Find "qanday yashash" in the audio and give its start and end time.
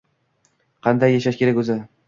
0.89-1.41